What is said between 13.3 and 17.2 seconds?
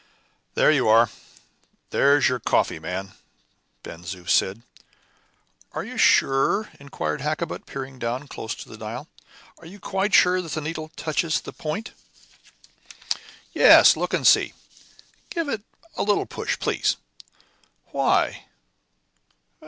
"Yes; look and see." "Give it a little push, please."